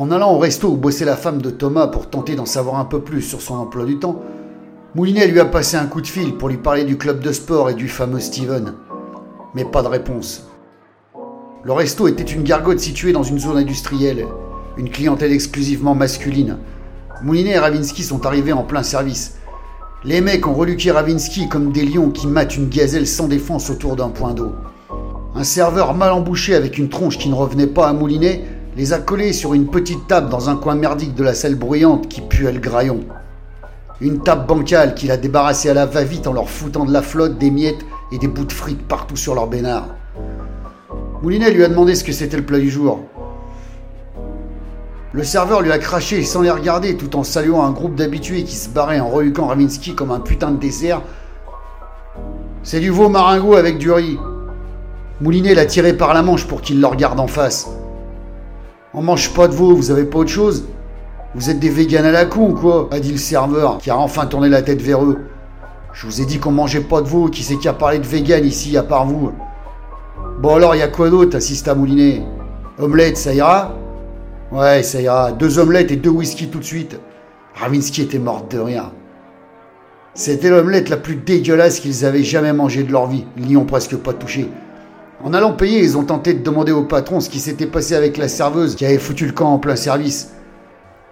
[0.00, 2.86] En allant au resto où bossait la femme de Thomas pour tenter d'en savoir un
[2.86, 4.22] peu plus sur son emploi du temps,
[4.94, 7.68] Moulinet lui a passé un coup de fil pour lui parler du club de sport
[7.68, 8.72] et du fameux Steven.
[9.54, 10.48] Mais pas de réponse.
[11.64, 14.24] Le resto était une gargote située dans une zone industrielle,
[14.78, 16.56] une clientèle exclusivement masculine.
[17.22, 19.36] Moulinet et Ravinsky sont arrivés en plein service.
[20.02, 23.96] Les mecs ont reluqué Ravinsky comme des lions qui matent une gazelle sans défense autour
[23.96, 24.52] d'un point d'eau.
[25.34, 28.46] Un serveur mal embouché avec une tronche qui ne revenait pas à Moulinet
[28.76, 32.08] les a collés sur une petite table dans un coin merdique de la salle bruyante
[32.08, 33.00] qui puait le graillon.
[34.00, 37.36] Une table bancale qu'il a débarrassée à la va-vite en leur foutant de la flotte,
[37.36, 39.88] des miettes et des bouts de frites partout sur leur bénard.
[41.22, 43.00] Moulinet lui a demandé ce que c'était le plat du jour.
[45.12, 48.54] Le serveur lui a craché sans les regarder tout en saluant un groupe d'habitués qui
[48.54, 51.02] se barraient en reluquant Ravinsky comme un putain de dessert.
[52.62, 54.18] C'est du veau maringot avec du riz.
[55.20, 57.68] Moulinet l'a tiré par la manche pour qu'il le regarde en face.
[58.92, 60.64] On mange pas de veau, vous avez pas autre chose
[61.36, 63.96] Vous êtes des véganes à la con ou quoi a dit le serveur qui a
[63.96, 65.18] enfin tourné la tête vers eux.
[65.92, 68.06] Je vous ai dit qu'on mangeait pas de veau, qui c'est qui a parlé de
[68.06, 69.30] vegan ici à part vous
[70.40, 72.22] Bon alors, y a quoi d'autre, assista Moulinet?
[72.80, 73.76] Omelette, ça ira?
[74.50, 75.30] Ouais, ça ira.
[75.30, 76.98] Deux omelettes et deux whisky tout de suite.
[77.54, 78.90] Ravinsky était mort de rien.
[80.14, 83.24] C'était l'omelette la plus dégueulasse qu'ils avaient jamais mangée de leur vie.
[83.36, 84.48] Ils n'y ont presque pas touché.
[85.22, 88.16] En allant payer, ils ont tenté de demander au patron ce qui s'était passé avec
[88.16, 90.30] la serveuse qui avait foutu le camp en plein service.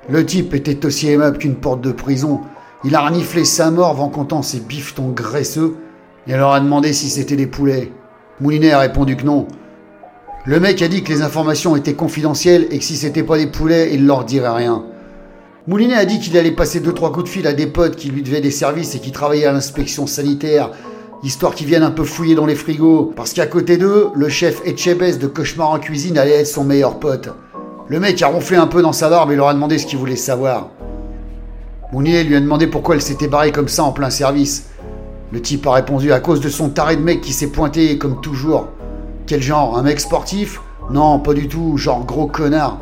[0.08, 2.40] Le type était aussi aimable qu'une porte de prison.
[2.84, 5.76] Il a reniflé sa mort en comptant ses bifetons graisseux
[6.26, 7.92] et leur a demandé si c'était des poulets.
[8.40, 9.46] Moulinet a répondu que non.
[10.46, 13.48] Le mec a dit que les informations étaient confidentielles et que si c'était pas des
[13.48, 14.84] poulets, il leur dirait rien.
[15.66, 18.08] Moulinet a dit qu'il allait passer deux trois coups de fil à des potes qui
[18.08, 20.70] lui devaient des services et qui travaillaient à l'inspection sanitaire,
[21.22, 24.61] histoire qu'ils viennent un peu fouiller dans les frigos, parce qu'à côté d'eux, le chef
[24.64, 27.30] Etchebest de Cauchemar en cuisine allait être son meilleur pote.
[27.88, 29.98] Le mec a ronflé un peu dans sa barbe et leur a demandé ce qu'il
[29.98, 30.69] voulait savoir.
[31.92, 34.69] Moulinet lui a demandé pourquoi elle s'était barrée comme ça en plein service.
[35.32, 38.21] Le type a répondu à cause de son taré de mec qui s'est pointé comme
[38.21, 38.69] toujours.
[39.26, 40.60] Quel genre Un mec sportif?
[40.91, 42.78] Non, pas du tout, genre gros connard.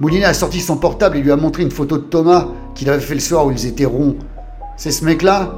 [0.00, 3.00] Moulinet a sorti son portable et lui a montré une photo de Thomas qu'il avait
[3.00, 4.16] fait le soir où ils étaient ronds.
[4.76, 5.54] C'est ce mec-là?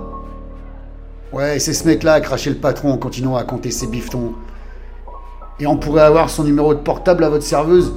[1.34, 4.34] Ouais, c'est ce mec-là, a craché le patron en continuant à compter ses bifetons.
[5.58, 7.92] Et on pourrait avoir son numéro de portable à votre serveuse?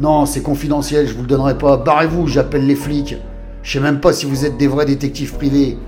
[0.00, 1.76] Non, c'est confidentiel, je vous le donnerai pas.
[1.76, 3.14] Barrez-vous, j'appelle les flics.
[3.62, 5.78] Je sais même pas si vous êtes des vrais détectives privés.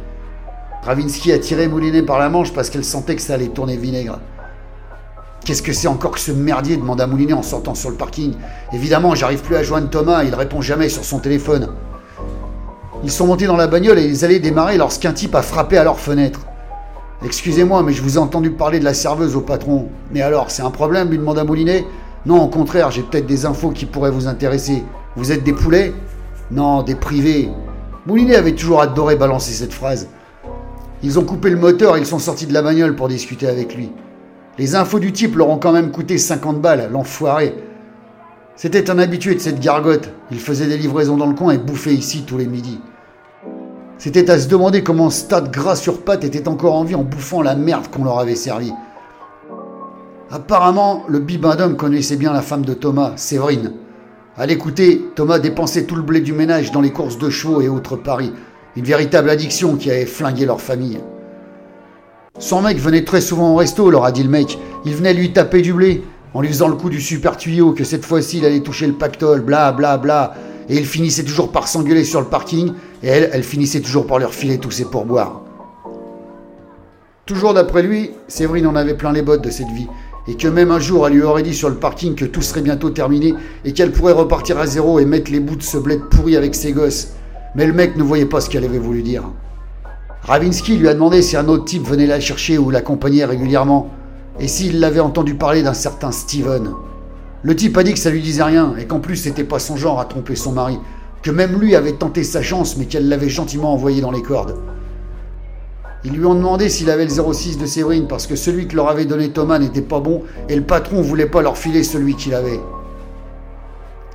[0.85, 4.21] Ravinsky a tiré Moulinet par la manche parce qu'elle sentait que ça allait tourner vinaigre.
[5.45, 8.35] Qu'est-ce que c'est encore que ce merdier demanda Moulinet en sortant sur le parking.
[8.73, 11.71] Évidemment, j'arrive plus à joindre Thomas, il répond jamais sur son téléphone.
[13.03, 15.83] Ils sont montés dans la bagnole et ils allaient démarrer lorsqu'un type a frappé à
[15.83, 16.43] leur fenêtre.
[17.25, 19.89] Excusez-moi, mais je vous ai entendu parler de la serveuse au patron.
[20.13, 21.87] Mais alors, c'est un problème lui demanda Moulinet?
[22.27, 24.83] Non, au contraire, j'ai peut-être des infos qui pourraient vous intéresser.
[25.15, 25.93] Vous êtes des poulets?
[26.51, 27.49] Non, des privés.
[28.07, 30.09] Moulinet avait toujours adoré balancer cette phrase.
[31.05, 33.77] Ils ont coupé le moteur et ils sont sortis de la bagnole pour discuter avec
[33.77, 33.91] lui.
[34.59, 37.55] Les infos du type leur ont quand même coûté 50 balles, l'enfoiré.
[38.57, 40.11] C'était un habitué de cette gargote.
[40.31, 42.81] Il faisait des livraisons dans le coin et bouffait ici tous les midis.
[44.03, 46.97] C'était à se demander comment ce tas de gras sur pattes était encore en vie
[46.97, 48.73] en bouffant la merde qu'on leur avait servi.
[50.29, 53.75] Apparemment, le bibendum connaissait bien la femme de Thomas, Séverine.
[54.37, 57.69] À l'écouter, Thomas dépensait tout le blé du ménage dans les courses de chevaux et
[57.69, 58.33] autres paris.
[58.75, 60.99] Une véritable addiction qui avait flingué leur famille.
[62.41, 64.59] Son mec venait très souvent au resto, leur a dit le mec.
[64.85, 66.03] Il venait lui taper du blé,
[66.35, 68.95] en lui faisant le coup du super tuyau, que cette fois-ci il allait toucher le
[68.95, 70.35] pactole, bla bla bla.
[70.69, 74.19] Et il finissait toujours par s'engueuler sur le parking, et elle, elle finissait toujours par
[74.19, 75.43] leur filer tous ses pourboires.
[77.27, 79.89] Toujours d'après lui, Séverine en avait plein les bottes de cette vie,
[80.29, 82.63] et que même un jour elle lui aurait dit sur le parking que tout serait
[82.63, 86.01] bientôt terminé, et qu'elle pourrait repartir à zéro et mettre les bouts de ce bled
[86.11, 87.13] pourri avec ses gosses.
[87.55, 89.25] Mais le mec ne voyait pas ce qu'elle avait voulu dire.
[90.23, 93.91] Ravinsky lui a demandé si un autre type venait la chercher ou l'accompagnait régulièrement,
[94.41, 96.71] et s'il l'avait entendu parler d'un certain Steven.
[97.43, 99.77] Le type a dit que ça lui disait rien, et qu'en plus c'était pas son
[99.77, 100.79] genre à tromper son mari,
[101.23, 104.57] que même lui avait tenté sa chance, mais qu'elle l'avait gentiment envoyé dans les cordes.
[106.05, 108.89] Ils lui ont demandé s'il avait le 06 de Séverine, parce que celui que leur
[108.89, 112.35] avait donné Thomas n'était pas bon, et le patron voulait pas leur filer celui qu'il
[112.35, 112.61] avait.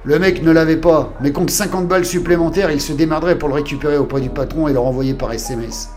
[0.04, 3.56] Le mec ne l'avait pas, mais contre 50 balles supplémentaires, il se démerderait pour le
[3.56, 5.90] récupérer auprès du patron et le renvoyer par SMS.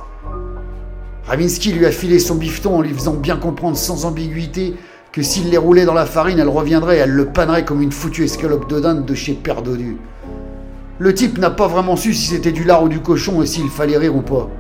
[1.27, 4.75] Ravinsky lui a filé son bifton en lui faisant bien comprendre sans ambiguïté
[5.13, 7.93] que s'il les roulait dans la farine, elle reviendrait et elle le panerait comme une
[7.93, 9.97] foutue escalope de dinde de chez Père Dodu.
[11.01, 13.71] Le type n'a pas vraiment su si c'était du lard ou du cochon et s'il
[13.71, 14.51] fallait rire ou pas.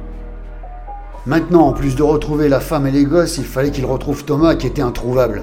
[1.27, 4.55] Maintenant, en plus de retrouver la femme et les gosses, il fallait qu'il retrouve Thomas
[4.55, 5.43] qui était introuvable.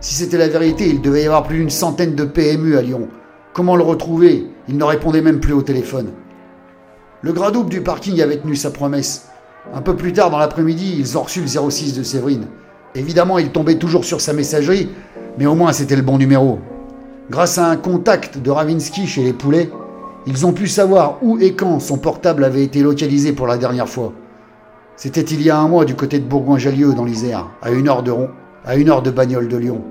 [0.00, 3.06] Si c'était la vérité, il devait y avoir plus d'une centaine de PMU à Lyon.
[3.52, 4.48] Comment le retrouver?
[4.66, 6.08] Il ne répondait même plus au téléphone.
[7.20, 9.28] Le gras double du parking avait tenu sa promesse.
[9.72, 12.48] Un peu plus tard dans l'après-midi, ils ont reçu le 06 de Séverine.
[12.96, 14.88] Évidemment, il tombait toujours sur sa messagerie,
[15.38, 16.58] mais au moins c'était le bon numéro.
[17.30, 19.70] Grâce à un contact de Ravinsky chez les poulets,
[20.26, 23.88] ils ont pu savoir où et quand son portable avait été localisé pour la dernière
[23.88, 24.12] fois.
[24.96, 28.02] C'était il y a un mois du côté de Bourgoin-Jallieu dans l'Isère, à une heure
[28.02, 28.28] de rond,
[28.64, 29.82] à une heure de bagnole de Lyon.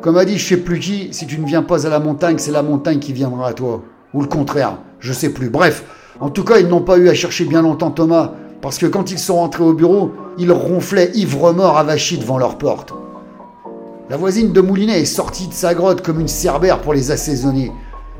[0.00, 2.38] Comme a dit je sais plus qui, si tu ne viens pas à la montagne,
[2.38, 3.82] c'est la montagne qui viendra à toi.
[4.14, 5.50] Ou le contraire, je sais plus.
[5.50, 5.84] Bref,
[6.20, 8.32] en tout cas, ils n'ont pas eu à chercher bien longtemps Thomas,
[8.62, 12.94] parce que quand ils sont rentrés au bureau, ils ronflaient ivre-mort avachis devant leur porte.
[14.08, 17.72] La voisine de Moulinet est sortie de sa grotte comme une cerbère pour les assaisonner.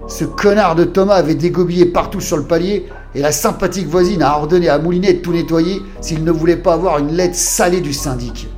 [0.08, 4.37] Ce connard de Thomas avait dégobillé partout sur le palier et la sympathique voisine a
[4.37, 7.93] ordonné à Moulinet de tout nettoyer s'il ne voulait pas avoir une lettre salée du
[7.93, 8.49] syndic.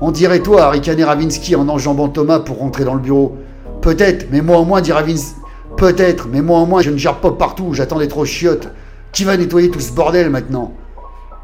[0.00, 3.36] On dirait toi, Harry Ravinsky en enjambant Thomas pour rentrer dans le bureau.
[3.82, 5.34] Peut-être, mais moi au moins, dit Ravinsky.
[5.76, 8.68] Peut-être, mais moi au moins, je ne gère pas partout, j'attends d'être chiottes.
[9.12, 10.72] Qui va nettoyer tout ce bordel maintenant?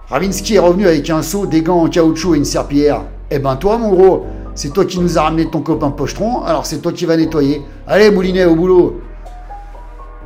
[0.08, 3.02] Ravinsky est revenu avec un seau, des gants en caoutchouc et une serpillière.
[3.30, 6.66] Eh ben toi, mon gros, c'est toi qui nous as ramené ton copain pochetron, alors
[6.66, 7.62] c'est toi qui vas nettoyer.
[7.86, 9.00] Allez, Moulinet, au boulot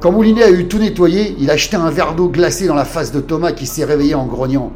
[0.01, 2.85] Quand Moulinet a eu tout nettoyé, il a jeté un verre d'eau glacée dans la
[2.85, 4.73] face de Thomas qui s'est réveillé en grognant.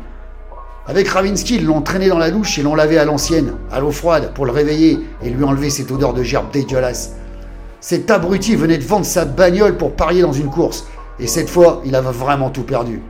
[0.87, 3.91] Avec Ravinsky, ils l'ont traîné dans la douche et l'ont lavé à l'ancienne, à l'eau
[3.91, 7.15] froide, pour le réveiller et lui enlever cette odeur de gerbe dégueulasse.
[7.81, 10.87] Cet abruti venait de vendre sa bagnole pour parier dans une course,
[11.19, 13.03] et cette fois, il avait vraiment tout perdu.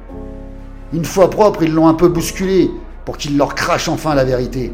[0.92, 2.70] Une fois propre, ils l'ont un peu bousculé
[3.04, 4.72] pour qu'il leur crache enfin la vérité.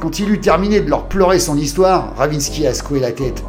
[0.00, 3.42] Quand il eut terminé de leur pleurer son histoire, Ravinsky a secoué la tête.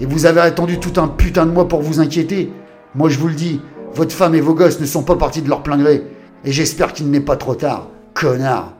[0.00, 2.52] Et vous avez attendu tout un putain de mois pour vous inquiéter
[2.94, 3.60] Moi je vous le dis,
[3.94, 6.02] votre femme et vos gosses ne sont pas partis de leur plein gré.
[6.44, 7.88] Et j'espère qu'il n'est pas trop tard.
[8.14, 8.72] Connard